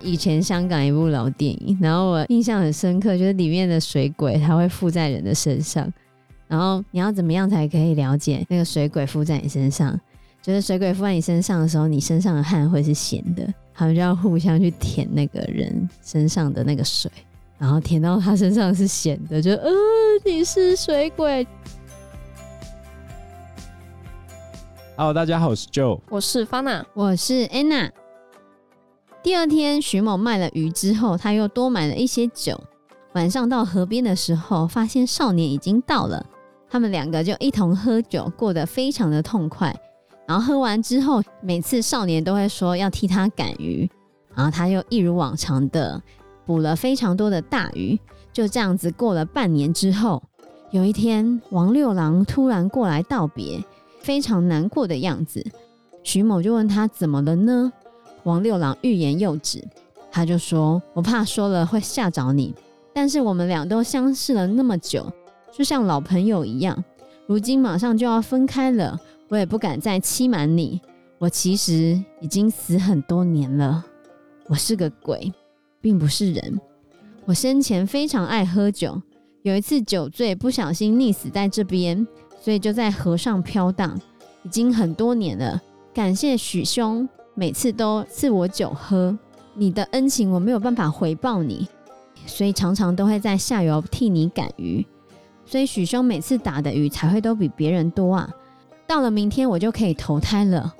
[0.00, 5.92] 以前香港一部老电影，然后我印象很深刻，就是里面的水鬼它会附在人的身上，
[6.46, 9.98] 然后你要怎么样才可以了解那个水鬼附在你身上？
[10.40, 17.10] 就是水鬼附在你身上的时候，你身上的汗会是咸的，他们就要互相去舔那个人身上的那个水，
[17.58, 19.70] 然后舔到他身上是咸的，就呃，
[20.24, 21.44] 你是水鬼。
[24.98, 27.90] Hello，大家好，我是 Joe，我是 Fana，我是 Anna。
[29.22, 32.58] 第二天，徐某卖了鱼之后，他又多买了一些酒。
[33.12, 36.24] 晚上到河边的时候，发现少年已经到了，
[36.70, 39.78] 他们两个就一同喝酒，过得非常的痛快。
[40.26, 43.86] 然后喝完之后，每次少年都会说要替他赶鱼，
[44.34, 46.02] 然后他又一如往常的
[46.46, 48.00] 捕了非常多的大鱼。
[48.32, 50.22] 就这样子过了半年之后，
[50.70, 53.62] 有一天，王六郎突然过来道别。
[54.06, 55.44] 非常难过的样子，
[56.04, 57.72] 徐某就问他怎么了呢？
[58.22, 59.60] 王六郎欲言又止，
[60.12, 62.54] 他就说：“我怕说了会吓着你，
[62.94, 65.12] 但是我们俩都相识了那么久，
[65.52, 66.84] 就像老朋友一样。
[67.26, 68.96] 如今马上就要分开了，
[69.28, 70.80] 我也不敢再欺瞒你。
[71.18, 73.84] 我其实已经死很多年了，
[74.46, 75.32] 我是个鬼，
[75.80, 76.60] 并不是人。
[77.24, 79.02] 我生前非常爱喝酒，
[79.42, 82.06] 有一次酒醉不小心溺死在这边。”
[82.46, 84.00] 所以就在河上飘荡，
[84.44, 85.60] 已经很多年了。
[85.92, 89.18] 感谢许兄每次都赐我酒喝，
[89.54, 91.66] 你的恩情我没有办法回报你，
[92.24, 94.86] 所以常常都会在下游替你赶鱼。
[95.44, 98.30] 所以许兄每次打的鱼才会都比别人多啊。
[98.86, 100.72] 到了明天我就可以投胎了，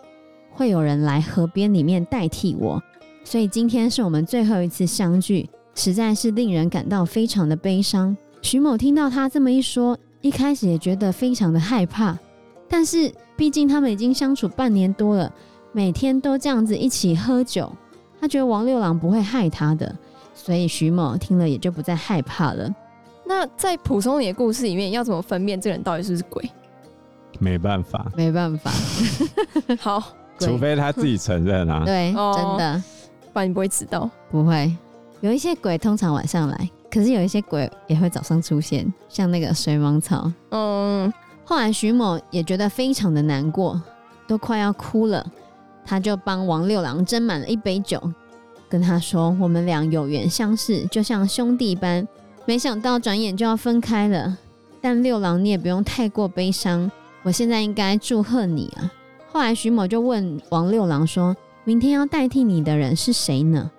[0.53, 2.81] 会有人来河边里面代替我。
[3.25, 8.17] 所以今天是我们最后一次相聚，实在是令人感到非常的悲伤。
[8.41, 9.99] 徐某听到他这么一说。
[10.27, 12.19] 一开始也觉得非常的害怕，
[12.69, 15.33] 但是毕竟他们已经相处半年多了，
[15.71, 17.71] 每天都这样子一起喝酒，
[18.21, 19.95] 他觉得王六郎不会害他的，
[20.35, 22.69] 所以徐某听了也就不再害怕了。
[23.25, 26.51] 那在蒲松龄的故事里面，要怎么分辨这个人到底是不是鬼？
[27.39, 28.73] 没办法，没办法。
[29.79, 30.03] 好，
[30.41, 31.85] 除非他自己承认啊。
[31.85, 32.83] 对，哦、真的，
[33.33, 34.11] 不然你不会知道。
[34.29, 34.77] 不会，
[35.21, 36.69] 有一些鬼通常晚上来。
[36.91, 40.31] 可是有一些鬼也会早上出现，像那个水蟒草。
[40.51, 41.13] 嗯，
[41.45, 43.81] 后来徐某也觉得非常的难过，
[44.27, 45.25] 都快要哭了。
[45.85, 48.01] 他就帮王六郎斟满了一杯酒，
[48.69, 52.07] 跟他说：“我们俩有缘相识，就像兄弟般。
[52.45, 54.37] 没想到转眼就要分开了。
[54.81, 56.91] 但六郎你也不用太过悲伤，
[57.23, 58.91] 我现在应该祝贺你啊。”
[59.31, 63.71] 后来徐某就问王六郎说：“明天要代替你的人是谁呢？”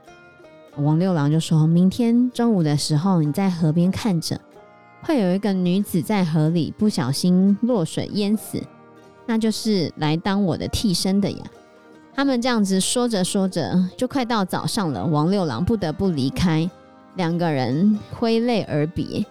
[0.78, 4.40] 王六郎就说：“明天中午的时候，你在河边看着，
[5.02, 8.62] 会有一个女子在河里不小心落水淹死，
[9.26, 11.44] 那就是来当我的替身的呀。”
[12.14, 15.06] 他们这样子说着说着，就快到早上了。
[15.06, 16.68] 王六郎不得不离开，
[17.16, 19.24] 两个人挥泪而别。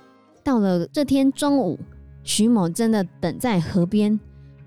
[0.44, 1.78] 到了这天中午，
[2.22, 4.18] 徐某真的等在河边，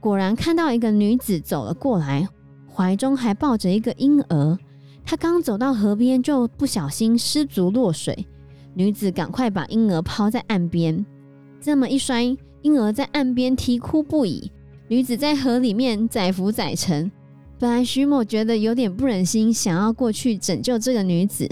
[0.01, 2.27] 果然看到一个女子走了过来，
[2.73, 4.57] 怀中还抱着一个婴儿。
[5.09, 8.27] 他刚走到河边，就不小心失足落水。
[8.75, 11.03] 女子赶快把婴儿抛在岸边，
[11.59, 14.51] 这么一摔，婴儿在岸边啼哭不已。
[14.87, 17.11] 女子在河里面载浮载沉。
[17.57, 21.49] 本来徐某觉得有点不忍心，想要过去拯救这个女子，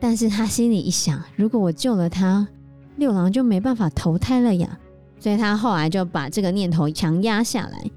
[0.00, 2.48] 但是他心里一想，如果我救了她，
[2.96, 4.76] 六郎就没办法投胎了呀。
[5.20, 7.88] 所以他后来就把这个念头强压下来。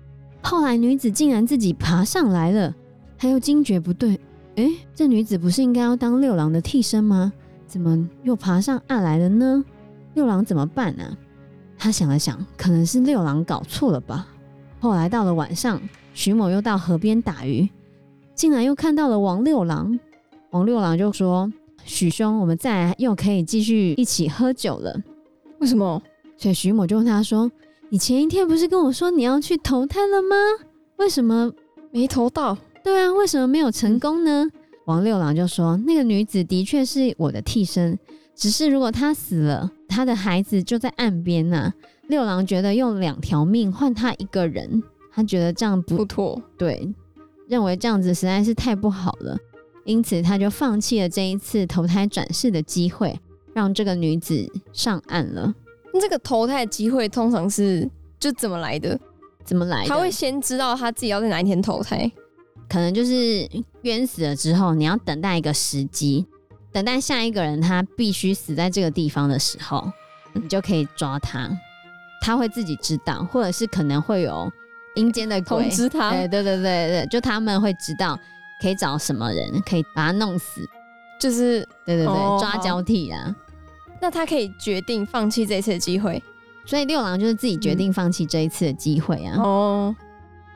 [0.43, 2.75] 后来女子竟然自己爬上来了，
[3.17, 4.19] 他又惊觉不对。
[4.59, 7.31] 诶，这女子不是应该要当六郎的替身吗？
[7.65, 9.63] 怎么又爬上岸来了呢？
[10.15, 11.17] 六郎怎么办呢？
[11.77, 14.27] 他想了想，可能是六郎搞错了吧。
[14.81, 15.81] 后来到了晚上，
[16.13, 17.69] 徐某又到河边打鱼，
[18.35, 19.97] 竟然又看到了王六郎。
[20.49, 21.49] 王六郎就说
[21.85, 25.01] ：“许兄，我们再来又可以继续一起喝酒了。”
[25.59, 26.01] 为什么？
[26.35, 27.49] 所以徐某就问他说
[27.87, 30.35] ：“你前一天不是跟我说你要去投胎了吗？
[30.97, 31.49] 为什么
[31.91, 34.47] 没投到？”对啊，为什么没有成功呢？
[34.85, 37.99] 王六郎就说：“那个女子的确是我的替身，
[38.35, 41.73] 只是如果她死了，她的孩子就在岸边呢、啊。
[42.07, 44.81] 六郎觉得用两条命换她一个人，
[45.13, 46.91] 他觉得这样不不妥，对，
[47.47, 49.37] 认为这样子实在是太不好了，
[49.85, 53.19] 因此他就放弃了这一次投胎转世的机会，
[53.53, 55.53] 让这个女子上岸了。
[55.93, 57.87] 那这个投胎的机会通常是
[58.19, 58.99] 就怎么来的？
[59.43, 59.89] 怎么来的？
[59.89, 62.11] 他会先知道他自己要在哪一天投胎。”
[62.69, 63.49] 可能就是
[63.81, 66.25] 冤死了之后，你要等待一个时机，
[66.71, 69.91] 等待下一个人他必须死在这个地方的时候，
[70.33, 71.49] 你就可以抓他，
[72.21, 74.51] 他会自己知道，或者是可能会有
[74.95, 76.11] 阴间的鬼通知他。
[76.11, 78.17] 对对对对对，就他们会知道
[78.61, 80.61] 可以找什么人，可以把他弄死。
[81.19, 83.35] 就是对对对，哦、抓交替啊。
[83.99, 86.23] 那他可以决定放弃这次的机会，
[86.65, 89.35] 所以六郎就是自己决定放弃这一次的机会啊。
[89.41, 90.05] 哦、嗯。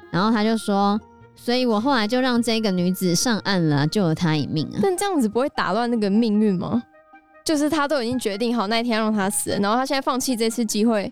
[0.09, 0.98] 然后他就说，
[1.35, 4.80] 所以我后来就让这个女子上岸了，救了她一命啊。
[4.81, 6.83] 但这样子不会打乱那个命运吗？
[7.44, 11.12] 就是他都已经决定好那一天让他死了，然后他现在放弃这次机会，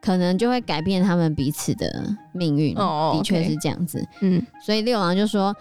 [0.00, 1.86] 可能就会改变他们彼此的
[2.32, 2.74] 命运。
[2.78, 4.02] 哦，的确是这样子。
[4.22, 5.54] 嗯，所以六郎就说，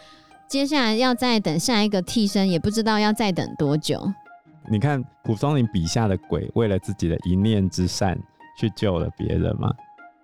[0.47, 4.09] 接下来要再等下一个替身，也不知道要再等多久。
[4.69, 8.17] 你看蒲松龄笔下的鬼，为了自己的一念之善
[8.57, 9.69] 去救了别人嘛，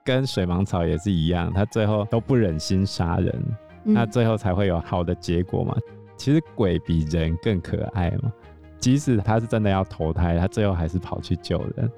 [0.06, 5.76] 跟水芒草也是一样，他最后都不忍心杀人，嗯，那最后才会有好的结果嘛。
[6.18, 8.32] 其实鬼比人更可爱嘛。
[8.80, 11.92] 即使他是真的要投胎，他最后还是跑去救人，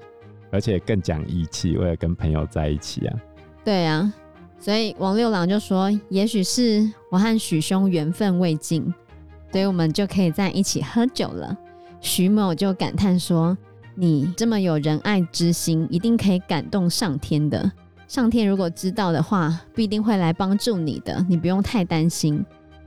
[0.50, 3.16] 而且更讲义气，为了跟朋友在一起啊。
[3.64, 4.12] 对啊，
[4.58, 8.92] 所以王六郎就说：“也许是我和许兄缘分未尽，
[9.50, 11.56] 所以我们就可以在一起喝酒了。”
[12.02, 13.56] 许某就感叹说
[13.96, 17.72] ：“你这么有仁爱之心，一定可以感动上天的。
[18.06, 22.44] 上天如果知道的话，必定会来帮助你的，你不用太担心。”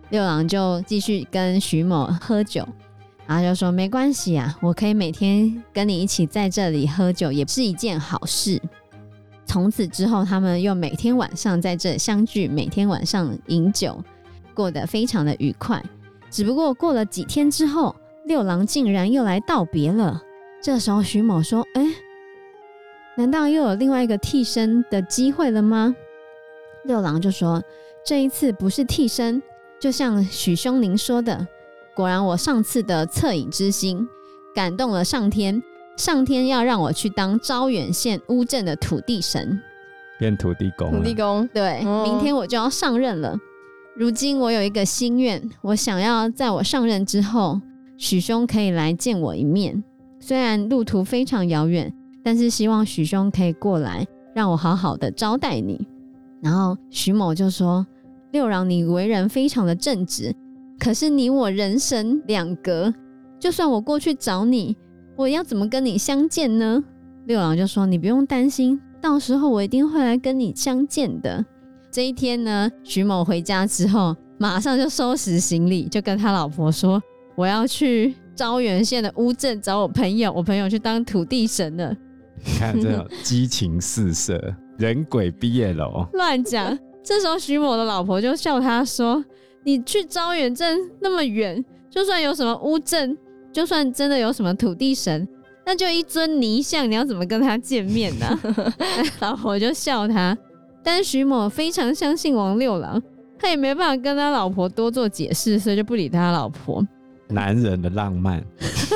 [0.10, 2.68] 六郎就继续跟徐某喝酒。
[3.26, 8.62] 然后就说没关系啊，我可以每天跟你一起在这里喝酒，也是一件好事。
[9.46, 14.02] 从此之后，他们又每天晚上在这相聚，每天晚上饮酒，
[14.54, 15.84] 过得非常的愉快。
[16.30, 17.94] 只不过过了几天之后，
[18.26, 20.22] 六郎竟然又来道别了。
[20.62, 21.84] 这时候徐某说：“哎，
[23.18, 25.94] 难道又有另外一个替身的机会了吗？”
[26.86, 27.62] 六郎就说
[28.06, 29.42] ：“这一次不是替身，
[29.78, 31.46] 就像许兄您说的。”
[31.94, 34.08] 果然，我上次的恻隐之心
[34.54, 35.62] 感动了上天，
[35.98, 39.60] 上天要让我去当招远县乌镇的土地神，
[40.20, 40.92] 变土地公。
[40.92, 43.36] 土地公，对，哦、明天我就要上任了。
[43.96, 47.60] 如今我有一个心愿，我想要在我上任之后，
[47.98, 49.84] 许兄可以来见我一面。
[50.20, 51.92] 虽然路途非常遥远，
[52.28, 55.88] 但是希望许兄可以过来，让我好好的招待你。
[56.42, 57.88] 然后许某就说
[58.34, 60.36] ：“六郎，你为人非常的正直。”
[60.78, 62.94] 可是你我人神两隔，
[63.40, 64.76] 就算我过去找你，
[65.16, 66.84] 我要怎么跟你相见呢？
[67.28, 71.46] 六郎就说：“你不用担心，到时候我一定会来跟你相见的。”
[71.90, 77.02] 这一天呢，许某回家之后，马上就收拾行李，就跟他老婆说
[77.36, 81.96] ：“我要去招远县的乌镇找我朋友，我朋友去当土地神了。”
[82.44, 86.78] 你看这种激情四射，人鬼毕业了哦， 乱讲。
[87.04, 89.24] 这时候徐某的老婆就笑他说。
[89.64, 93.18] 你去招远镇那么远，就算有什么乌镇，
[93.52, 95.28] 就算真的有什么土地神，
[95.66, 98.40] 那就一尊泥像，你要怎么跟他见面呢、啊？
[99.20, 100.38] 老婆就笑他，
[100.82, 103.02] 但是许某非常相信王六郎，
[103.38, 106.82] 他也没办法跟他老婆多做解释，所以就不理他老婆。
[107.28, 108.42] 男人的浪漫，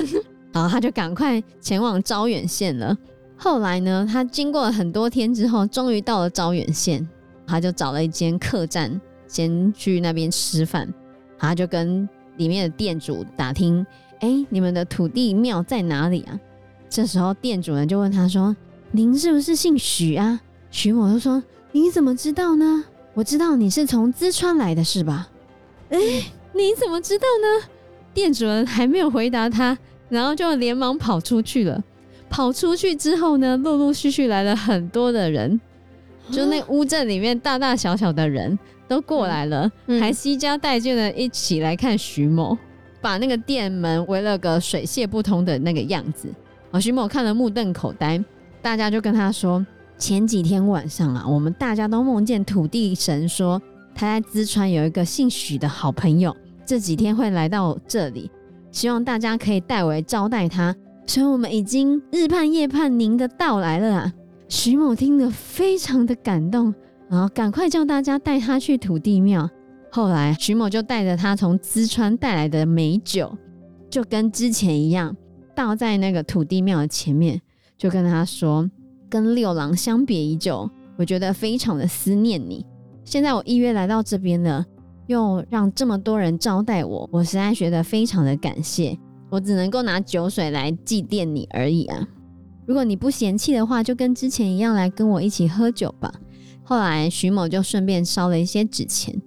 [0.53, 2.95] 然后他就赶快前往招远县了。
[3.43, 7.09] 后来呢，他经过了很多天之后，终于到了招远县，
[7.47, 9.01] 他就找了一间客栈。
[9.27, 10.87] 先去那边吃饭，
[11.39, 12.07] 他就跟
[12.37, 13.83] 里面的店主打听
[14.21, 16.39] ：“哎、欸，你们的土地庙在哪里啊？”
[16.87, 18.55] 这时候店主人就问他说
[18.91, 20.39] ：“您是不是姓许啊？”
[20.69, 21.41] 许某就说
[21.73, 22.83] ：“你怎么知道呢？
[23.15, 25.27] 我知道你是从淄川来的，是吧？”
[25.89, 27.67] 哎、欸，你怎么知道呢？
[28.13, 29.75] 店主人还没有回答他，
[30.09, 31.83] 然后就连忙跑出去了。
[32.31, 35.61] 跑出去之后呢，陆陆续续来了很多的人，
[36.31, 38.57] 就那乌镇里面大大小小的人。
[38.87, 42.57] 都过来了，嗯、还携家带眷的一起来看徐某，
[42.99, 46.27] 把那个店门围了个水泄不通的那个样子。
[46.71, 48.21] 啊，徐某看了目瞪口呆，
[48.61, 49.65] 大家就跟他说：
[49.97, 53.61] 前几天晚上啊，我们大家都梦见土地神说
[53.95, 56.35] 他在淄川有一个姓许的好朋友，
[56.65, 58.29] 这几天会来到这里，
[58.73, 60.75] 希望大家可以代为招待他。
[61.11, 64.13] 所以我们已经日盼夜盼您的到来了啊！
[64.47, 66.73] 徐某听得非常的感动。
[67.09, 69.49] 然后赶快叫大家带他去土地庙。
[69.91, 73.37] 后来徐某就带着他从淄川带来的美酒，
[73.89, 75.13] 就跟之前一样，
[75.53, 77.41] 倒在那个土地庙的前面，
[77.77, 78.71] 就跟他说
[79.11, 82.65] ：“跟六郎相别已久，我觉得非常的思念你。
[83.03, 84.65] 现在我依约来到这边了，
[85.07, 88.97] 又让这么多人招待我，我实在觉得非常的感谢。
[89.31, 92.07] 我只能够拿酒水来祭奠你而已啊！
[92.67, 96.13] 如果你不嫌弃的话，就跟之前一样来跟我一起喝酒吧。”
[96.63, 99.19] 后来，徐某就顺便烧了一些纸钱。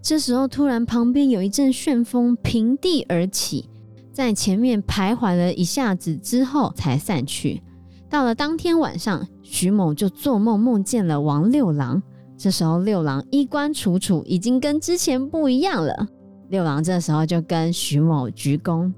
[0.00, 3.68] 这时候，突然旁边有一阵旋风平地而起，
[4.12, 7.62] 在前面徘徊了一下子之后才散去。
[8.08, 12.02] 到了当天晚上，徐某就做梦梦见了王六郎，
[12.36, 16.08] 这时候六郎衣冠楚楚，已经跟之前不一样了。
[16.48, 18.90] 六郎这时候就跟徐某鞠躬，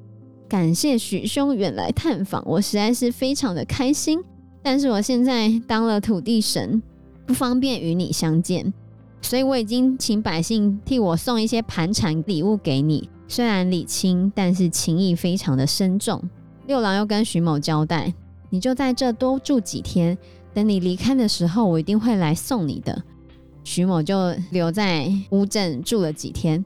[0.50, 4.20] 感谢许兄远来探访，我实在是非常的开心。
[4.64, 6.82] 但是我现在当了土地神，
[7.24, 8.74] 不方便与你相见，
[9.22, 13.08] 所以我已经请百姓替我送一些盘缠礼物给你。
[13.28, 16.20] 虽然礼轻，但是情谊非常的深重。
[16.66, 18.12] 六郎又跟徐某交代，
[18.50, 20.18] 你就在这多住几天，
[20.52, 23.00] 等你离开的时候，我一定会来送你的。
[23.62, 26.64] 徐某就留在乌镇住了几天。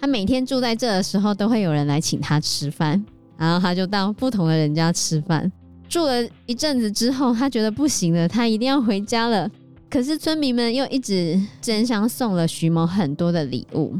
[0.00, 3.04] 他每天住在这的时候，都会有人来请他吃饭，
[3.36, 5.50] 然后他就到不同的人家吃饭。
[5.88, 9.50] 住了一阵子之后，他觉得不行了，他一定要回家了。
[9.88, 13.94] 可是村民们又一直争相送了徐某很多的礼物，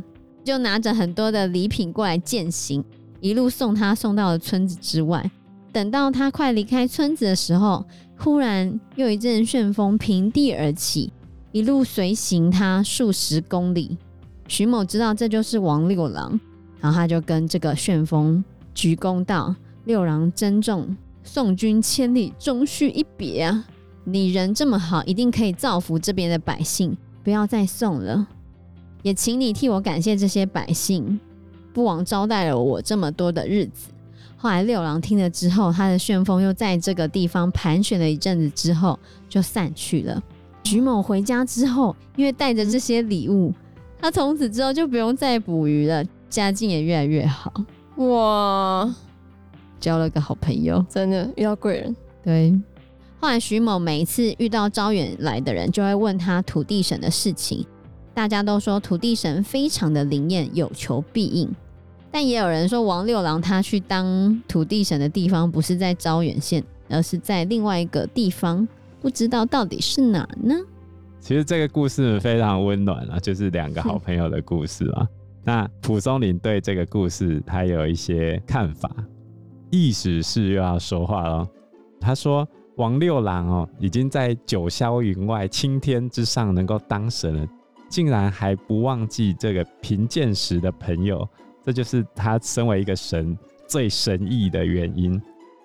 [0.44, 2.84] 就拿着很多的礼品过来饯行，
[3.20, 5.30] 一路送他送到了村子之外。
[5.72, 7.84] 等到他快离开村子的时候，
[8.18, 11.12] 忽然又一阵旋风平地而起，
[11.52, 13.96] 一路随行他数十公里。
[14.48, 16.38] 徐某知道这就是王六郎，
[16.80, 18.42] 然后他就跟这个旋风
[18.76, 19.56] 鞠躬道
[19.86, 23.64] ：“六郎珍重。”送君千里，终须一别啊！
[24.04, 26.96] 你人这么好，一定可以造福这边的百姓。
[27.24, 28.24] 不要再送了，
[29.02, 31.18] 也请你替我感谢这些百姓，
[31.72, 33.88] 不枉招待了我这么多的日子。
[34.36, 38.96] 后来六郎听了之后，他的旋风又在这个地方盘旋了一阵子之后，
[39.28, 40.22] 就散去了。
[40.62, 43.52] 徐某回家之后，因为带着这些礼物，
[43.98, 47.52] 他从此之后就不用再捕鱼了，家境也越来越好。
[47.96, 48.94] 哇！
[49.78, 51.96] 交了个好朋友，真的遇到贵人。
[52.24, 52.52] 对，
[53.20, 57.64] 后来徐某每一次遇到招远来的人，就会问他土地神的事情。
[58.12, 61.48] 大家都说土地神非常的灵验，有求必应。
[62.10, 68.66] 但也有人说，王六郎他去当土地神的地方不是在招远县，而是在另外一个地方，
[69.02, 70.54] 不知道到底是哪呢？
[71.20, 75.06] 其实这个故事非常温暖啊，就是两个好朋友的故事啊。
[75.46, 78.90] 那蒲松龄对这个故事他有一些看法。
[79.70, 81.46] 意思是又要说话了。
[82.00, 82.46] 他说
[82.78, 87.46] ：“王六郎哦，已经在九霄云外、青天之上能够当神了，
[87.88, 91.28] 竟然还不忘记这个贫贱时的朋友，
[91.62, 93.38] 这就是他身为一个神
[93.68, 95.20] 最神异的原因。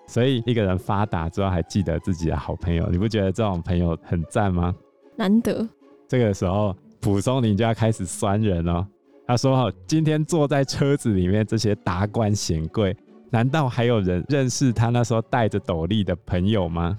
[0.06, 4.72] 所以一个人发达之后还记得自己的好朋友，你不觉得这种朋友很赞吗？
[5.16, 5.68] 难得。
[6.06, 8.86] 这个时候，蒲松龄就要开始酸人了。
[9.26, 12.96] 他说：‘哦，今天坐在车子里面这些达官显贵。’”
[13.30, 16.98] 难道还有人认识他那时候戴着斗笠的朋友吗？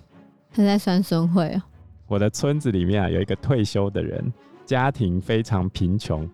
[0.51, 1.62] 他在酸孙会哦。
[2.08, 4.34] 我的村子里面啊，有一个退休的人，
[4.65, 6.27] 家庭非常贫穷。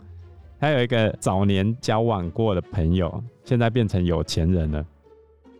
[0.58, 4.86] 他有一个早年交往过的朋友，现在变成有钱人了，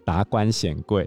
[0.06, 1.06] 达官显贵。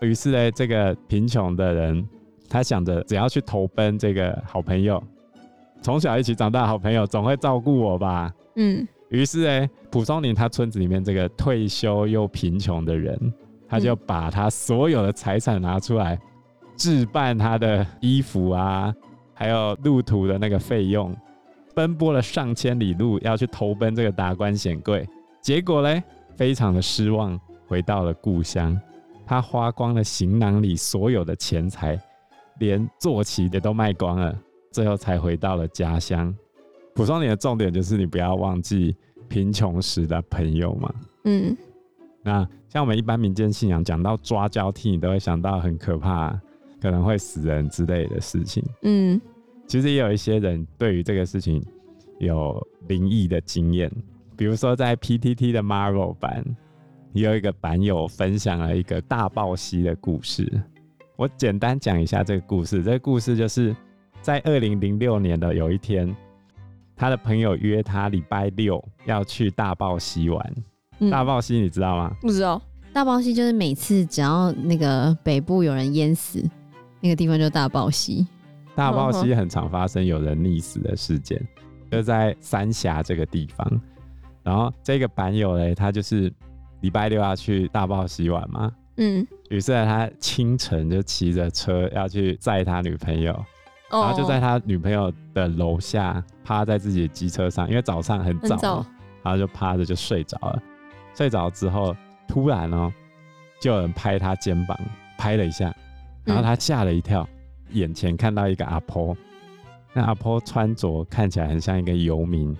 [0.00, 2.08] 于是呢，这个贫穷的人，
[2.48, 5.02] 他想着只要去投奔这个好朋友，
[5.82, 8.32] 从小一起长大的好朋友，总会照顾我吧？
[8.56, 8.86] 嗯。
[9.10, 13.32] 于是哎，蒲松龄他村子里面这个退休又贫穷的人，
[13.68, 16.18] 他就把他所有的财产拿出来
[16.76, 18.92] 置办他的衣服啊，
[19.32, 21.14] 还有路途的那个费用，
[21.74, 25.06] 奔波了上千里路要去投奔这个达官显贵，
[25.40, 26.02] 结果嘞，
[26.34, 28.76] 非常的失望，回到了故乡，
[29.24, 31.96] 他花光了行囊里所有的钱财，
[32.58, 34.36] 连坐骑也都卖光了，
[34.72, 36.34] 最后才回到了家乡。
[36.94, 38.96] 蒲松龄的重点就是你不要忘记
[39.28, 40.94] 贫穷时的朋友嘛。
[41.24, 41.56] 嗯，
[42.22, 46.38] 那像我们一般民间信仰讲到抓交替，你都会想到很可怕，
[46.80, 48.62] 可能会死人之类的事情。
[48.82, 49.20] 嗯，
[49.66, 51.60] 其实也有一些人对于这个事情
[52.18, 53.90] 有灵异的经验，
[54.36, 56.44] 比如说在 PTT 的 Marvel 版，
[57.12, 60.48] 也有一个版友分享了一个大豹溪的故事。
[61.16, 62.84] 我简单讲一下这个故事。
[62.84, 63.74] 这个故事就是
[64.20, 66.14] 在二零零六年的有一天。
[66.96, 70.54] 他的朋友约他礼拜六要去大豹溪玩。
[71.00, 72.16] 嗯、大豹溪你知道吗？
[72.20, 72.60] 不知道。
[72.92, 76.40] 大豹溪就是每次只要那个北部有人淹死，
[77.00, 78.24] 那个地方就大豹溪。
[78.76, 83.80] 大豹溪很常发生有人溺死的事件，呵呵就在三峡这个地方。
[84.44, 86.32] 然后这个版友嘞，他就是
[86.82, 88.70] 礼拜六要去大豹溪玩嘛。
[88.98, 89.26] 嗯。
[89.50, 93.44] 于是他清晨就骑着车要去载他女朋友。
[94.02, 98.86] 然后就在他女朋友的楼下趴在自己的机车上，因为早上很早，很早，
[99.22, 100.62] 然后就趴着就睡着了。
[101.14, 101.94] 睡着之后，
[102.26, 102.92] 突然哦，
[103.60, 104.76] 就有人拍他肩膀，
[105.16, 105.74] 拍了一下，
[106.24, 107.22] 然后他吓了一跳，
[107.68, 109.16] 嗯、眼前看到一个阿婆，
[109.92, 112.56] 那阿婆穿着看起来很像一个游民，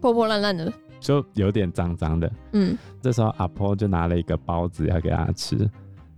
[0.00, 2.30] 破破烂烂的，就有点脏脏的。
[2.52, 5.56] 嗯，这时候阿婆就拿了一个包子要给他吃，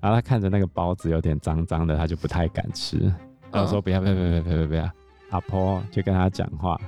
[0.01, 3.13] 然后他看着那个包子有点脏脏的，他就不太敢吃。
[3.57, 4.91] 然后说不要不要不要不要
[5.31, 6.79] 阿婆就跟他讲话，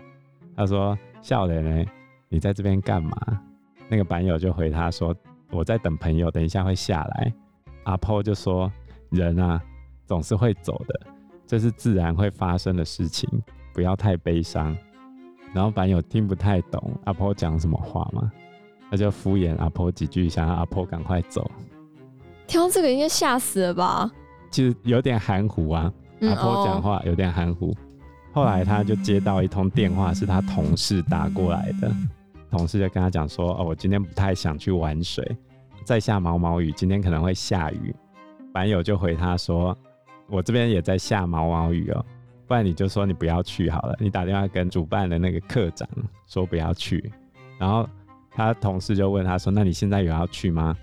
[0.54, 1.90] 他说：“少年呢，
[2.28, 3.16] 你在这边干嘛？”
[3.88, 5.14] 那个板友就回他说
[5.50, 7.32] ：“我在等朋友，等一下会下来。”
[7.84, 8.70] 阿婆就说
[9.10, 9.60] ：“人啊，
[10.04, 11.00] 总是会走的，
[11.46, 13.26] 这是自然会发生的事情，
[13.72, 14.76] 不要太悲伤。”
[15.54, 18.30] 然后板友听不太懂阿婆讲什么话嘛，
[18.90, 21.50] 他就敷衍阿婆几句，想让阿婆赶快走。
[22.46, 24.10] 听到这个应该吓死了吧？
[24.50, 27.74] 其实有点含糊啊，阿婆讲话有点含糊。
[28.32, 31.92] 后来他就接到一通电话，是他同事打过来的，
[32.50, 35.36] 同事就跟他讲说：“哦，我今天不太想去玩水，
[35.84, 37.94] 在下毛毛雨，今天可能会下雨。”
[38.52, 39.76] 板友就回他说
[40.28, 42.04] ：“我这边也在下毛毛雨哦。”
[42.46, 45.88] 不然你就说你不要去好了，你打电话跟主办的那个课长
[46.26, 47.12] 说不要去，
[47.58, 47.88] 然后
[48.30, 50.74] 他同事就问他说：“那你现在有要去吗？”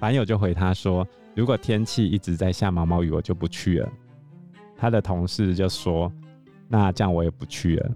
[0.00, 1.06] 板友就回他说
[1.36, 3.88] ：“如果天气一直在下毛毛雨，我就不去了。”
[4.80, 6.10] 他的同事就说
[6.66, 7.90] ：“那这样我也不去了。”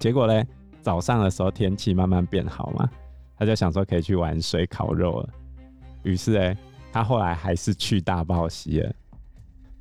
[0.00, 0.42] 结果呢，
[0.80, 2.88] 早上的时候天气慢慢变好嘛，
[3.36, 5.28] 他就想说可以去玩水烤肉了。
[6.04, 6.56] 于是哎，
[6.90, 8.90] 他后来还是去大报溪了。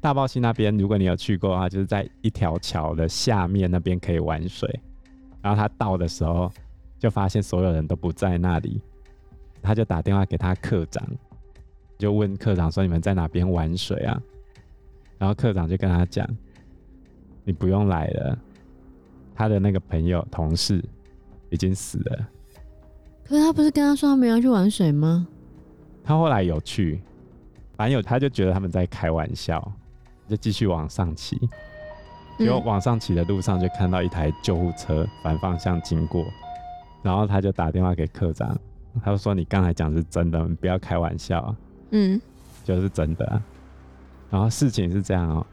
[0.01, 4.69] 大报溪那边，如果你有去过的话，就是在一条桥的下面那边可以玩水。
[5.41, 6.51] 然后他到的时候，
[6.99, 8.81] 就发现所有人都不在那里，
[9.61, 11.07] 他就打电话给他课长，
[11.97, 14.21] 就问课长说：“你们在哪边玩水啊？”
[15.17, 16.27] 然后课长就跟他讲
[17.43, 18.37] ：“你不用来了，
[19.33, 20.83] 他的那个朋友同事
[21.49, 22.27] 已经死了。”
[23.23, 25.27] 可是他不是跟他说他们要去玩水吗？
[26.03, 27.01] 他后来有去，
[27.75, 29.71] 反正有他就觉得他们在开玩笑。
[30.27, 31.39] 就继续往上骑，
[32.39, 36.25] 结果往上骑的路上就看到一台救护车反方向经过，
[37.03, 38.57] 然后他就打电话给科长，
[39.03, 41.55] 他就说：“你刚才讲是真的，你不要开玩笑。”
[41.91, 42.19] 嗯，
[42.63, 43.39] 就是真的。
[44.29, 45.45] 然后事情是这样哦，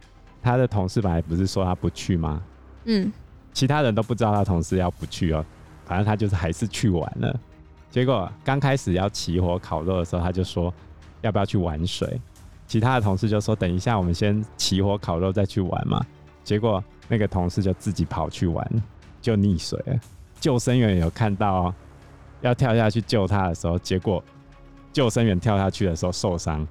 [0.42, 2.42] 他的同事本来不是说他不去吗？
[2.84, 3.12] 嗯，
[3.52, 5.44] 其他人都不知道他同事要不去哦，
[5.84, 7.40] 反正他就是还是去玩了。
[7.90, 10.72] 结果刚开始要起火烤肉的时候，他就说
[11.20, 12.20] 要不要去玩水。
[12.66, 16.02] 其他的同事就说：“等一下，我们先起火烤肉再去玩嘛。”
[16.42, 18.66] 结果那个同事就自己跑去玩，
[19.20, 20.00] 就溺水了。
[20.40, 21.72] 救生员有看到
[22.40, 24.24] 要跳下去救他的时候，结果
[24.90, 26.66] 救生员跳下去的时候受伤，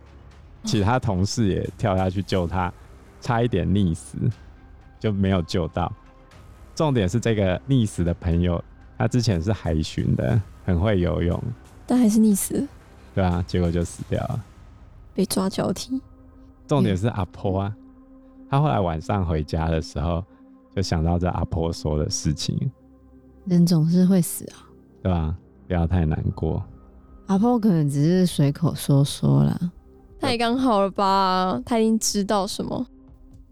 [0.63, 2.71] 其他同事也跳下去救他，
[3.19, 4.17] 差一点溺死，
[5.00, 5.91] 就没有救到。
[6.76, 8.63] 重点是这个溺死的朋友，
[8.97, 11.41] 他之前是海巡的，很会游泳，
[11.86, 12.67] 但还是溺死了。
[13.13, 14.43] 对啊，结果就死掉了。
[15.13, 16.02] 被抓交替，
[16.67, 17.76] 重点是阿婆啊，
[18.50, 20.24] 他后来晚上回家的时候，
[20.74, 22.71] 就想到这阿婆说的事情。
[23.45, 24.69] 人总是会死啊，
[25.04, 25.36] 对吧？
[25.67, 26.63] 不要太难过。
[27.28, 29.71] 阿婆可能只是随口说说啦，
[30.21, 31.60] 太刚好了吧？
[31.65, 32.86] 他已经知道什么？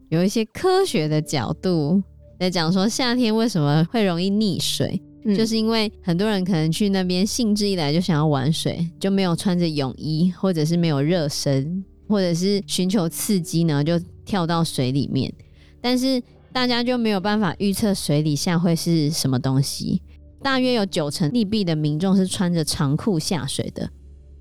[0.10, 2.02] 有一些科学的角度
[2.40, 5.02] 在讲说，夏天为什么会容易溺水。
[5.26, 15.34] 嗯、就是因为很多人可能去那边兴致一来就想要玩水，就没有穿着泳衣，或者是没有热身，或者是寻求刺激呢，就跳到水里面。
[15.82, 16.22] 但是
[16.54, 20.02] 大家就没有办法预测水底下会是什么东西。
[20.42, 23.90] 大约有九成溺毙的民众是穿着长裤下水的，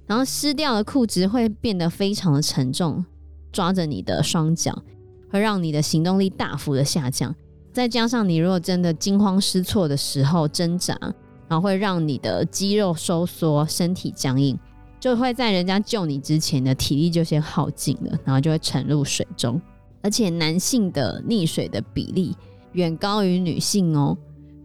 [0.09, 3.05] 然后湿掉的裤子会变得非常的沉重，
[3.53, 4.83] 抓着你的双脚，
[5.31, 7.33] 会让你的行动力大幅的下降。
[7.73, 10.99] 再加上你如果真的惊慌失措的时候挣扎，
[11.47, 14.59] 然后会让你的肌肉收缩、身体僵硬，
[14.99, 19.61] 就会在人家救你之前的体力就先耗尽了，然后就会沉入水中。
[20.03, 22.35] 而且男性的溺水的比例
[22.73, 24.17] 远高于女性哦，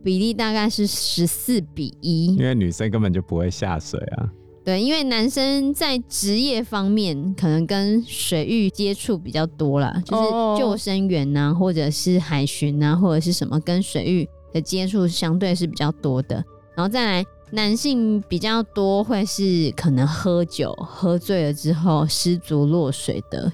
[0.03, 2.35] 比例大概是十四比一。
[2.35, 4.31] 因为女生根本就不会下水啊。
[4.65, 16.35] 对，因为男生在职业方面可能跟水域接触比较多啦，就是救生员呐、啊，或者是海巡呐、啊，或者是什么跟水域的接触相对是比较多的。
[16.75, 23.51] 然后再来，男性比较多会是可能喝酒喝醉了之后失足落水的，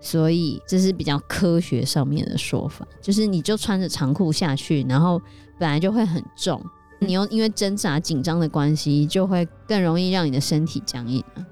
[0.00, 5.20] 所以这是比较科学上面的说法，就是你就穿着长裤下去，然后
[5.58, 6.58] 本来就会很重。
[6.98, 11.44] 你又因为挣扎紧张的关系，就会更容易让你的身体僵硬啊。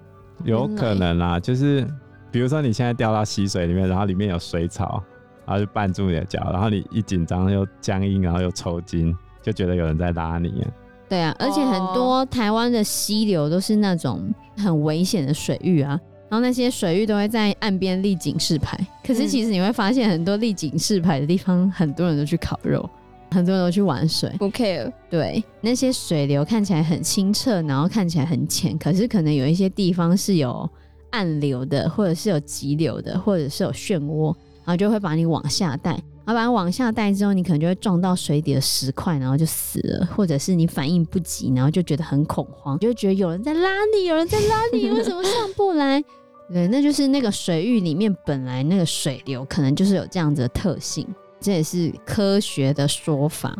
[0.45, 1.87] 有可能啦，就是
[2.31, 5.03] 比如说你现在掉到溪水里面，然后里面有水草，
[5.47, 10.67] 然后就绊住你的脚，然后你一紧张又僵硬，然后又抽筋，就觉得有人在拉你。
[11.09, 15.91] 对啊，而且很多台湾的溪流都是那种很危险的水域啊，
[16.29, 18.79] 然后那些水域都会在岸边立警示牌。
[19.07, 22.89] 可是其实你会发现，很多立警示牌的地方，很多人都去烤肉。
[23.35, 24.91] 很多人都去玩水，不 care。
[25.11, 30.69] 对，那些水流看起来很清澈，然后看起来很浅，可是可能有一些地方是有
[31.11, 36.01] 暗流的，或者是有急流的，或者是有漩涡，然后就会把你往下带。
[36.27, 46.03] 然后把它往下带之后，你可能就会撞到水底的石块，然后就死了，或者是你反应不及，然后就觉得很恐慌，就会觉得有人在拉你，有人在拉你，为什么上不来？
[46.51, 51.07] 对，那就是那个水域里面本来那个水流可能就是有这样子的特性，
[51.45, 53.55] 这也是科学的说法。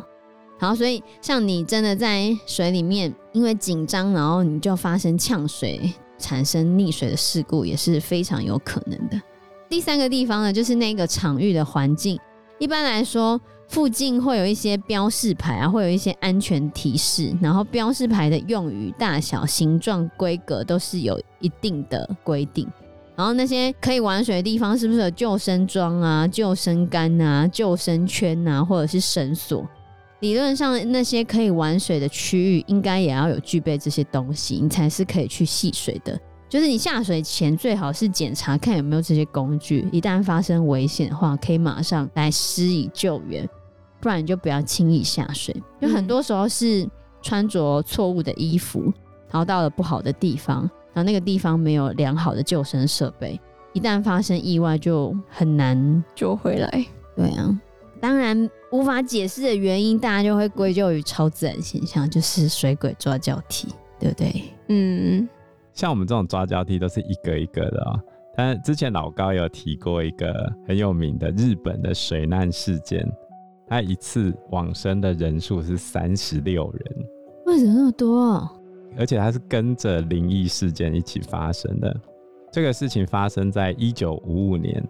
[0.59, 9.21] 好，所以像你真的在水里面，因为紧张，然后你就发生呛水、产生溺水的事故，也是非常有可能的。
[9.69, 12.19] 第三个地方呢，就是那个场域的环境。
[12.59, 22.67] 一般来说，附近会有一些标示牌啊，会有一些安全提示，然后标示牌的用语、大小、形状、规格都是有一定的规定。
[23.17, 29.67] 然后那些可以玩水的地方，是不是有救生装啊、救生杆啊、救生圈啊，或者是绳索？
[30.21, 36.19] 理论上，那些可以玩水的区域，应该也要有具备这些东西，你才是可以去戏水的。
[36.49, 43.49] 就是你下水前最好是检查看有没有这些工具，一旦发生危险的话，可以马上来施以救援，
[44.01, 45.55] 不然你就不要轻易下水。
[45.81, 46.89] 就很多时候是
[47.21, 48.83] 穿着错误的衣服，
[49.31, 53.39] 然后到了不好的地方，然后那个地方没有良好的救生设备，
[53.73, 56.87] 一旦发生意外就很难救回来。
[57.17, 57.61] 对啊，
[58.01, 64.45] 当然无法解释的原因，大家就会归咎于超自然现象，就是水鬼抓交替，对不对？
[64.69, 65.29] 嗯。
[65.73, 68.01] 像我们这种抓交替都是一个一个的哦，
[68.37, 70.33] 但之前老高有提过一个
[70.69, 73.05] 很有名的日本的水难事件，
[73.67, 77.07] 他一次往生的人数是三十六人，
[77.47, 78.49] 为什么那么多？
[78.99, 81.95] 而且它是跟着灵异事件一起发生的。
[82.53, 84.83] 这个事情发生在一九五五年，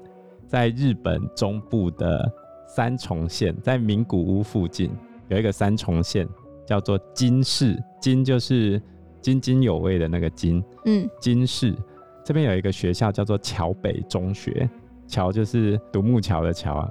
[0.47, 2.31] 在日本中部的
[2.67, 4.91] 三重县，在名古屋附近
[5.29, 6.29] 有一个三重县，
[6.67, 8.81] 叫做金市，金就是。
[9.25, 11.75] 津津有味的那个津，嗯，金市
[12.23, 14.69] 这边有一个学校叫做桥北中学，
[15.09, 16.91] 桥就是独木桥的桥啊。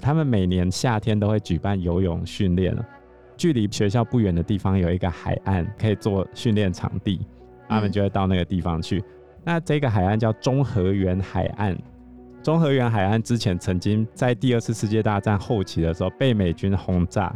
[0.00, 2.72] 他们每年夏天都会举办游泳训练，
[3.36, 7.20] 距离学校不远的地方有一个海岸，可以做训练场地，
[7.68, 9.02] 他们就会到那个地方去。
[9.44, 11.76] 那这个海岸叫中和园海岸。
[12.42, 17.34] 中和园海岸之前曾经在第二次世界大战后期的时候被美军轰炸，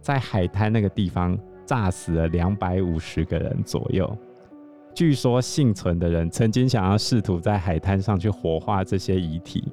[0.00, 1.38] 在海滩那个地方。
[1.64, 4.18] 炸死了两百五十个人左右。
[4.92, 9.64] 据说幸存的人曾经想要试图在海滩上去火化这些遗体，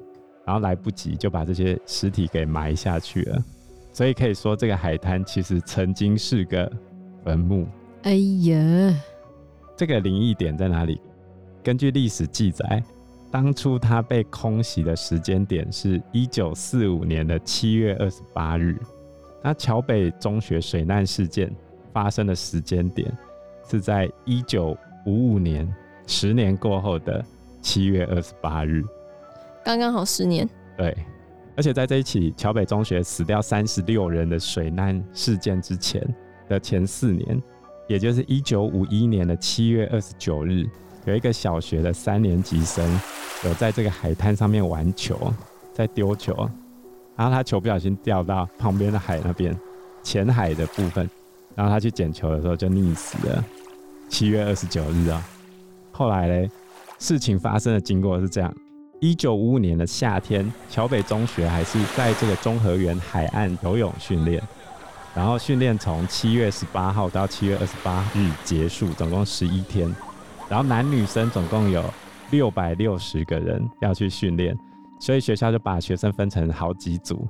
[0.46, 3.44] 然后来不及就把这些尸体给埋下去了。
[3.92, 6.70] 所以可以说，这个海滩其实曾经是个
[7.24, 7.66] 坟墓。
[8.02, 8.94] 哎呀，
[9.76, 11.00] 这个灵异点在哪里？
[11.62, 12.82] 根据历史记载，
[13.30, 18.78] 当初它被空袭的时间点是一九四五年的七月二十八日。
[19.42, 21.50] 那桥北中学水难事件。
[21.92, 23.12] 发生的时间点
[23.68, 25.68] 是在一九五五年，
[26.06, 27.20] 十年过后的
[27.60, 28.80] 七月二十八日，
[29.64, 30.48] 刚刚好十年。
[30.76, 30.96] 对，
[31.56, 36.02] 而且在这一起桥北中学死掉三十六人的水难事件之前
[36.48, 37.42] 的前四年，
[37.88, 40.64] 也就是一九五一年的七月二十九日，
[41.04, 43.00] 有一个小学的三年级生
[43.44, 45.32] 有在这个海滩上面玩球，
[45.72, 46.34] 在丢球，
[47.16, 49.54] 然后他球不小心掉到旁边的海那边
[50.02, 51.08] 浅海的部分。
[51.56, 53.44] 然后他去捡球的时候就溺死了，
[54.08, 55.22] 七月二十九日啊。
[55.90, 56.48] 后来呢，
[56.98, 58.54] 事情发生的经过是这样：
[59.00, 64.42] 一九五五年的夏天，桥北中学还是在这个中和园海岸游泳训练，
[65.14, 69.90] 然后训练从七月十八号到七月二十八日结束，总共十一天。
[70.50, 71.82] 然后男女生总共有
[72.30, 74.54] 六百六十个人要去训练，
[75.00, 77.26] 所以学校就把学生分成好几组。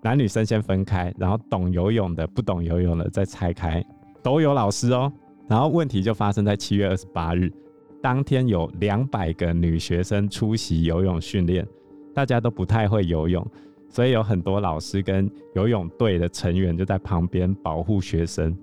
[0.00, 3.84] 男女生先分开，然后懂游泳的、不懂游泳的再拆开，
[4.22, 5.12] 都有老师哦。
[5.48, 7.52] 然后问题就发生在七月二十八日，
[8.00, 11.66] 当天有两百个女学生出席游泳训练，
[12.14, 13.44] 大家都不太会游泳，
[13.88, 18.56] 所以有很多老师跟游泳队的成员就在旁边保护学生。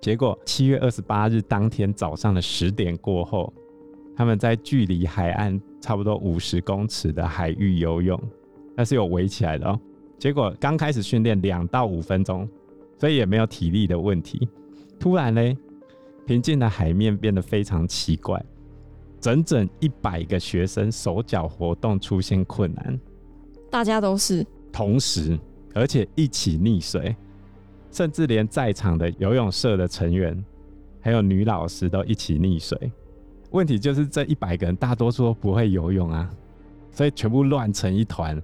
[0.00, 3.52] 结果七月二十八日当天早上的十点过后，
[4.16, 8.20] 他们在距离海岸差不多五十公尺的海域游泳，
[8.76, 9.80] 那是有围起来的哦。
[10.18, 12.48] 结果刚开始训练两到五分钟，
[12.98, 14.48] 所以也没有体力的问题。
[14.98, 15.56] 突然呢，
[16.26, 18.42] 平静的海面变得非常奇怪，
[19.24, 23.00] 整整一百个学生手脚活动出现困难。
[23.70, 25.38] 大家都是同时，
[25.72, 27.16] 而且一起溺水，
[27.90, 30.44] 甚至连在场的游泳社的成员，
[31.00, 32.92] 还有女老师都一起溺水。
[33.52, 36.30] 问题就是这一百个人大多数都不会游泳啊，
[36.90, 38.38] 所以全部乱成一团。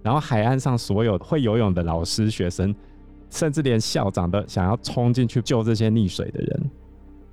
[0.00, 2.72] 然后海岸上所有会游泳的老师、学生，
[3.30, 6.70] 甚至连校长都想要冲进去救这些溺水的人。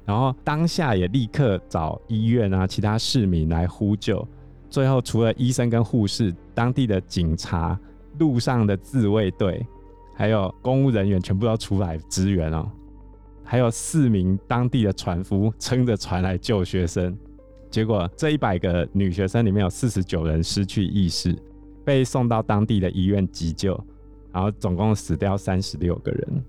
[0.05, 4.27] 然后当下也立刻找医院啊、其他市民来呼救。
[4.69, 7.79] 最后除了医生跟护士，当地的警察、
[8.19, 9.65] 路上的自卫队，
[10.15, 12.69] 还有公务人员全部都出来支援哦。
[13.43, 17.17] 还有四名当地的船夫撑着船来救学生，
[17.69, 21.37] 结果这一百个女学生里面有四十九人失去意识，
[21.83, 23.77] 被送到当地的医院急救，
[24.31, 26.45] 然后总共死掉三十六个人，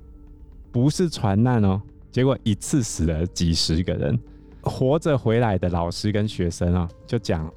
[0.71, 1.83] 不是船难哦。
[2.12, 4.16] 结果一次死了几十个人，
[4.61, 7.51] 活着回来的老师跟学生啊，就讲，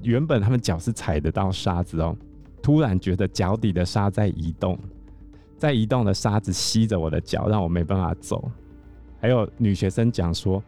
[0.00, 2.16] 原本他们脚是踩得到沙子哦，
[2.62, 4.78] 突然觉得脚底的沙在移动，
[5.58, 8.48] 在移动的沙子吸着我的脚，让我没办法走。
[9.20, 10.62] 还有女学生讲说，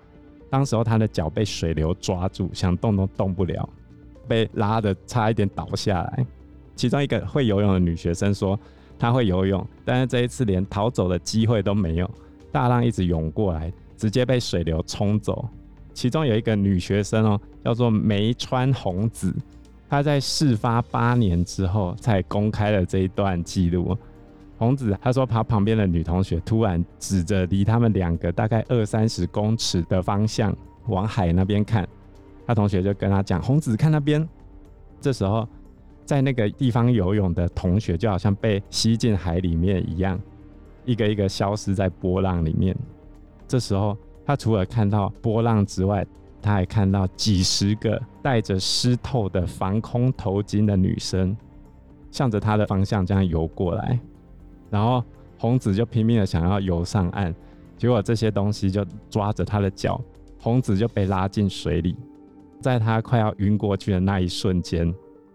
[0.51, 3.69] 当时候她的脚被水流抓住，想动都动不了，
[4.27, 6.27] 被拉得差一点倒下来。
[6.75, 8.59] 其中一个会游泳的女学生说，
[8.99, 12.11] 她会游泳，但是这一次连逃走的机会都没有，
[12.51, 15.49] 大浪一直涌过来，直接被水流冲走。
[15.93, 19.35] 其中有一个女学生哦，叫做梅川红子，
[19.89, 23.97] 她在事发八年之后才公开了这一段记录。
[24.57, 30.57] 红子她说，他旁边的女同学突然指着离他们两个大概二三十公尺的方向
[30.87, 31.89] 往海那边看，
[32.47, 34.27] 他同学就跟他讲：“红子看那边。”
[35.01, 35.47] 这时候，
[36.05, 40.19] 在那个地方游泳的同学就好像被吸进海里面一样，
[40.89, 42.75] 一个一个消失在波浪里面。
[43.47, 46.07] 这时候，他除了看到波浪之外，
[46.41, 51.37] 他还看到几十个戴着湿透的防空头巾的女生，
[52.11, 54.01] 向着他的方向这样游过来。
[54.71, 55.05] 然后
[55.39, 57.35] 红子就拼命的想要游上岸，
[57.77, 60.01] 结果这些东西就抓着他的脚，
[60.41, 61.95] 红子就被拉进水里。
[62.63, 64.95] 在他快要晕过去的那一瞬间，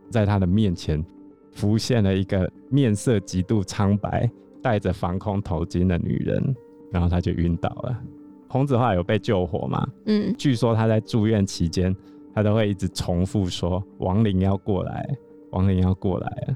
[0.09, 1.03] 在他的面前
[1.51, 4.29] 浮现了一个面色极度苍白、
[4.63, 6.55] 戴着防空头巾的女人，
[6.91, 8.01] 然后她就晕倒了。
[8.47, 9.87] 孔子后来有被救活吗？
[10.05, 11.95] 嗯，据说他在住院期间，
[12.35, 15.09] 他都会一直重复说：“亡灵要过来，
[15.51, 16.55] 亡灵要过来了。”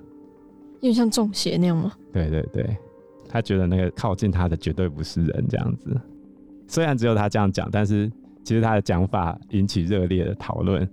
[0.80, 1.92] 有点像中邪那样吗？
[2.14, 2.78] 对对对，
[3.28, 5.90] 他觉得那个靠近他的绝对不是人这样子。
[6.68, 8.08] 虽然只有他这样讲，但是
[8.44, 10.88] 其实他的讲法引起热烈的讨论，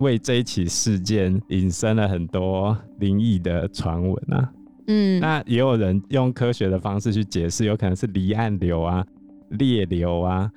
[0.00, 4.52] 为这一起事件引申了很多灵异的传闻啊。
[4.86, 9.04] 嗯，那也有人用科学的方式去解释，有可能是离岸流啊、
[9.50, 10.50] 裂流啊，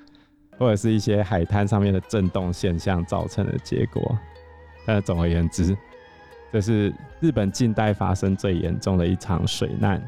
[0.58, 4.18] 或者是一些海滩上面的震动现象造成的结果。
[4.86, 5.76] 但总而言之。
[6.54, 10.02] 这是日本近代发生最严重的一场水难，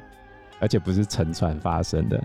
[0.61, 2.23] 而且不是沉船发生的。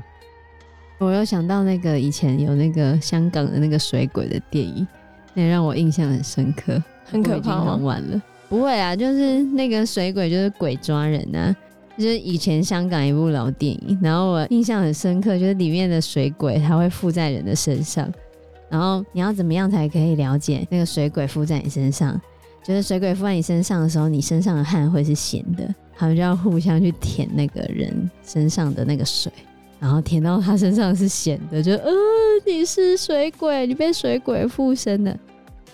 [0.99, 4.87] 我又想到那个以前有那个香港的那个水鬼的电影，
[5.35, 6.81] 那让我印象很深刻。
[7.05, 7.73] 很可怕吗？
[7.73, 11.57] 很晚了，不会啊，就是那个水鬼就是鬼抓人啊，
[12.03, 18.13] 就是以前香港一部老电影，然后我印象很深刻，就是里面的水鬼它会附在人的身上，
[18.69, 22.21] 然后你要怎么样才可以了解那个水鬼附在你身上？
[22.65, 29.31] 就是水鬼附在你身上的时候，你身上的汗会是咸的，他们就要互相去舔那个人身上的那个水，
[29.79, 31.91] 然后舔到他身上是咸的，就呃
[32.45, 35.17] 你是水鬼，你被水鬼附身了。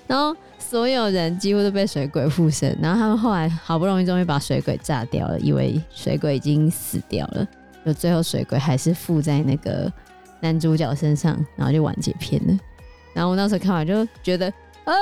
[0.07, 7.47] 然后所有人几乎都被水鬼附身，然后他们后来好不容易终于把水鬼炸掉了，以为水鬼已经死掉了，
[7.87, 9.91] 就最后水鬼还是附在那个
[10.41, 12.59] 男主角身上，然后就完结篇了。
[13.15, 14.53] 然后我那时候看完就觉得。
[14.85, 14.95] 啊！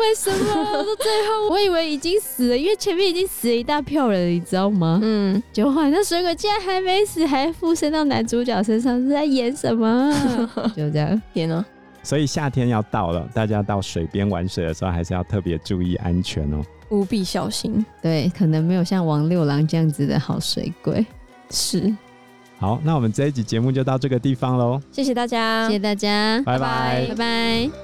[0.00, 5.00] 为什么到最后我以为已经死了，因为前面已经死了一大票人，你知道吗？
[5.02, 10.12] 嗯，结果那水鬼竟然还没死，还附身到男主角身上，是在演什么？
[10.76, 11.64] 就这样，天哪！
[12.04, 17.84] 所以夏天要到了，大家到水边玩水的时候，还是要特别注意安全哦，务必小心。
[18.00, 21.04] 对，可能没有像王六郎这样子的好水鬼。
[21.50, 21.92] 是。
[22.58, 24.80] 好，那我们这一集节目就到这个地方喽。
[24.92, 27.83] 谢谢大家，谢谢大家，拜拜，拜拜。